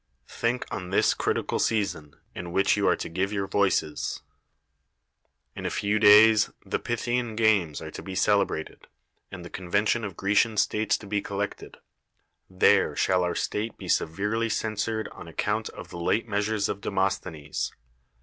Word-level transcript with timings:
Think 0.27 0.65
on 0.71 0.89
this 0.89 1.11
ci 1.11 1.15
itical 1.29 1.61
season, 1.61 2.15
in 2.33 2.51
which 2.51 2.75
you 2.75 2.87
arc 2.87 2.97
to 3.01 3.07
give 3.09 3.29
youi' 3.29 3.47
\(>iccs. 3.47 4.21
In 5.55 5.63
a 5.63 5.69
few 5.69 5.99
days 5.99 6.49
the 6.65 6.79
Pyth 6.79 7.03
229 7.05 7.05
THE 7.05 7.05
WORLD'S 7.05 7.05
FAMOUS 7.05 7.29
ORATIONS 7.29 7.29
lan 7.29 7.35
games 7.35 7.81
are 7.83 7.91
to 7.91 8.01
be 8.01 8.15
celebrated, 8.15 8.87
and 9.31 9.45
the 9.45 9.49
conven 9.51 9.87
tion 9.87 10.03
of 10.03 10.17
Grecian 10.17 10.57
states 10.57 10.97
to 10.97 11.05
be 11.05 11.21
collected. 11.21 11.77
There 12.49 12.95
shall 12.95 13.23
our 13.23 13.35
state 13.35 13.77
be 13.77 13.87
severely 13.87 14.49
censured 14.49 15.07
on 15.09 15.27
account 15.27 15.69
of 15.69 15.89
the 15.89 15.99
late 15.99 16.27
measures 16.27 16.67
of 16.67 16.81
Demosthenes. 16.81 17.71